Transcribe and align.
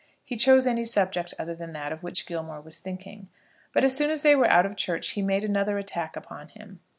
He 0.23 0.35
chose 0.35 0.65
any 0.65 0.83
subject 0.83 1.35
other 1.37 1.53
than 1.55 1.73
that 1.73 1.91
of 1.91 2.01
which 2.01 2.25
Gilmore 2.25 2.59
was 2.59 2.79
thinking. 2.79 3.29
But 3.71 3.83
as 3.83 3.95
soon 3.95 4.09
as 4.09 4.23
they 4.23 4.35
were 4.35 4.49
out 4.49 4.65
of 4.65 4.75
church 4.75 5.09
he 5.09 5.21
made 5.21 5.43
another 5.43 5.77
attack 5.77 6.15
upon 6.15 6.47
him. 6.47 6.79